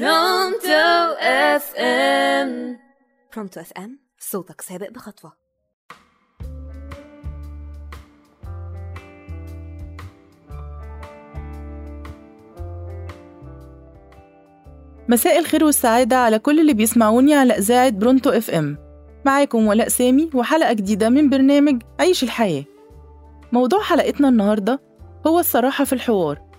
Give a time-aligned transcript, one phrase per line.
[0.00, 2.78] Pronto FM
[3.34, 5.32] Pronto FM صوتك سابق بخطوة.
[15.08, 18.78] مساء الخير والسعادة على كل اللي بيسمعوني على إذاعة Pronto FM
[19.26, 22.64] معاكم ولاء سامي وحلقة جديدة من برنامج عيش الحياة.
[23.52, 24.80] موضوع حلقتنا النهاردة
[25.26, 26.53] هو الصراحة في الحوار.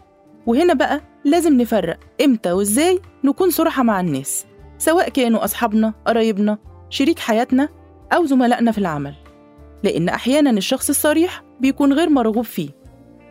[0.46, 4.46] وهنا بقى لازم نفرق إمتى وإزاي نكون صراحة مع الناس
[4.78, 6.58] سواء كانوا أصحابنا قرايبنا
[6.90, 7.70] شريك حياتنا
[8.14, 9.14] أو زملائنا في العمل
[9.84, 12.70] لأن أحيانا الشخص الصريح بيكون غير مرغوب فيه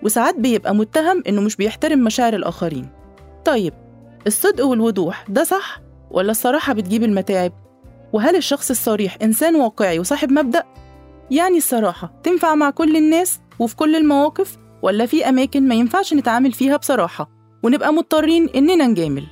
[0.03, 2.89] وساعات بيبقى متهم إنه مش بيحترم مشاعر الآخرين
[3.45, 3.75] طيب
[4.27, 7.53] الصدق والوضوح ده صح ولا الصراحة بتجيب المتاعب؟
[8.13, 10.63] وهل الشخص الصريح إنسان واقعي وصاحب مبدأ؟
[11.31, 16.53] يعني الصراحة تنفع مع كل الناس وفي كل المواقف ولا في أماكن ما ينفعش نتعامل
[16.53, 17.31] فيها بصراحة
[17.63, 19.27] ونبقى مضطرين إننا نجامل؟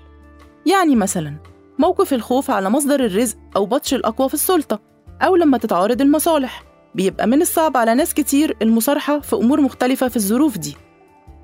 [0.66, 1.37] يعني مثلا
[1.78, 4.80] موقف الخوف على مصدر الرزق أو بطش الأقوى في السلطة
[5.23, 6.62] أو لما تتعارض المصالح.
[6.95, 10.77] بيبقى من الصعب على ناس كتير المصارحة في أمور مختلفة في الظروف دي.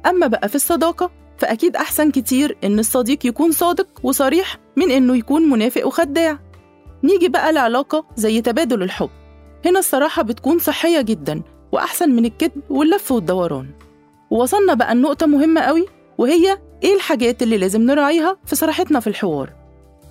[0.06, 5.42] أما بقى في الصداقة فأكيد أحسن كتير إن الصديق يكون صادق وصريح من إنه يكون
[5.42, 6.38] منافق وخداع.
[7.04, 9.10] نيجي بقى لعلاقة زي تبادل الحب.
[9.64, 11.42] هنا الصراحة بتكون صحية جدا
[11.72, 13.66] وأحسن من الكذب واللف والدوران.
[14.30, 15.86] ووصلنا بقى النقطة مهمة قوي
[16.18, 19.52] وهي إيه الحاجات اللي لازم نراعيها في صراحتنا في الحوار؟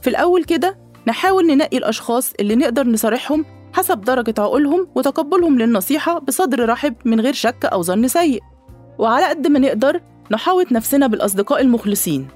[0.02, 6.70] في الأول كده نحاول ننقي الأشخاص اللي نقدر نصارحهم حسب درجة عقولهم وتقبلهم للنصيحة بصدر
[6.70, 8.42] رحب من غير شك أو ظن سيء.
[9.00, 12.28] وعلى قد ما نقدر نحاوط نفسنا بالأصدقاء المخلصين.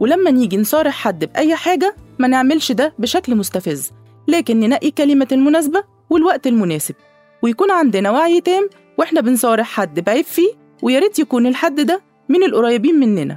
[0.00, 3.90] ولما نيجي نصارح حد بأي حاجة ما نعملش ده بشكل مستفز
[4.28, 6.94] لكن ننقي كلمة المناسبة والوقت المناسب.
[7.42, 12.94] ويكون عندنا وعي تام وإحنا بنصارح حد بعيب فيه وياريت يكون الحد ده من القريبين
[12.94, 13.36] مننا.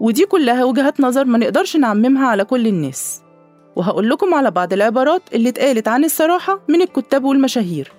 [0.00, 3.22] ودي كلها وجهات نظر ما نقدرش نعممها على كل الناس.
[3.76, 7.92] وهقول لكم على بعض العبارات اللي اتقالت عن الصراحة من الكتاب والمشاهير.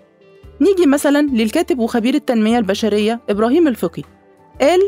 [0.62, 4.04] نيجي مثلا للكاتب وخبير التنمية البشرية إبراهيم الفقي.
[4.62, 4.80] قال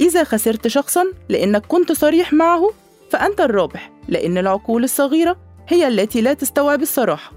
[0.00, 2.70] إذا خسرت شخصا لأنك كنت صريح معه
[3.10, 5.36] فأنت الرابح لأن العقول الصغيرة
[5.68, 7.32] هي التي لا تستوعب الصراحة.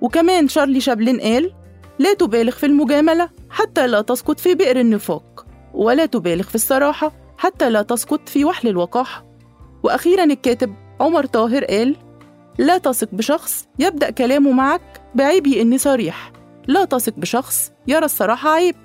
[0.00, 1.52] وكمان شارلي شابلين قال
[1.98, 7.70] لا تبالغ في المجاملة حتى لا تسقط في بئر النفاق ولا تبالغ في الصراحة حتى
[7.70, 9.24] لا تسقط في وحل الوقاحة
[9.82, 11.96] وأخيرا الكاتب عمر طاهر قال
[12.58, 16.32] لا تثق بشخص يبدأ كلامه معك بعيبي إني صريح.
[16.68, 18.76] لا تثق بشخص يرى الصراحة عيب.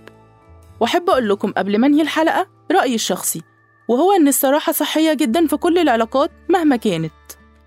[0.79, 3.41] وأحب أقول لكم قبل ما أنهي الحلقة رأيي الشخصي
[3.87, 7.11] وهو إن الصراحة صحية جدا في كل العلاقات مهما كانت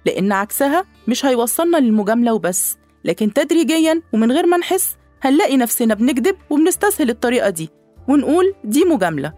[0.06, 6.36] لأن عكسها مش هيوصلنا للمجاملة وبس لكن تدريجيا ومن غير ما نحس هنلاقي نفسنا بنكذب
[6.50, 7.70] وبنستسهل الطريقة دي
[8.08, 9.32] ونقول دي مجاملة.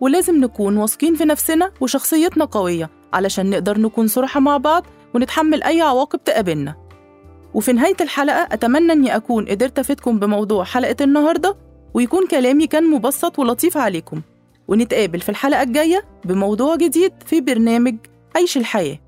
[0.00, 5.80] ولازم نكون واثقين في نفسنا وشخصيتنا قوية علشان نقدر نكون صراحة مع بعض ونتحمل أي
[5.80, 6.76] عواقب تقابلنا.
[7.54, 11.56] وفي نهاية الحلقة أتمنى أني أكون قدرت أفيدكم بموضوع حلقة النهاردة
[11.94, 14.20] ويكون كلامي كان مبسط ولطيف عليكم.
[14.68, 17.96] ونتقابل في الحلقة الجاية بموضوع جديد في برنامج
[18.36, 18.98] عيش الحياة.